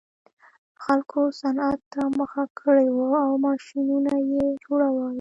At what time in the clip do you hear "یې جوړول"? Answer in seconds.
4.31-5.09